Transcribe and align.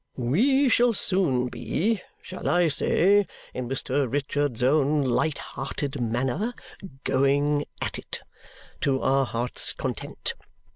We 0.17 0.67
shall 0.67 0.93
soon 0.93 1.47
be 1.49 2.01
shall 2.23 2.49
I 2.49 2.69
say, 2.69 3.27
in 3.53 3.69
Mr. 3.69 4.11
Richard's 4.11 4.63
own 4.63 5.03
light 5.03 5.37
hearted 5.37 6.01
manner, 6.01 6.55
'going 7.03 7.65
at 7.83 7.99
it' 7.99 8.21
to 8.79 8.99
our 9.03 9.27
heart's 9.27 9.73
content. 9.73 10.33